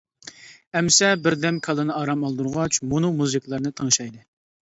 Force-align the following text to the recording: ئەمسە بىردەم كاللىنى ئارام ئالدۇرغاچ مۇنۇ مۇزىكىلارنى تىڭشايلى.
ئەمسە 0.79 1.09
بىردەم 1.25 1.59
كاللىنى 1.67 1.93
ئارام 1.97 2.25
ئالدۇرغاچ 2.29 2.81
مۇنۇ 2.95 3.11
مۇزىكىلارنى 3.21 3.73
تىڭشايلى. 3.81 4.27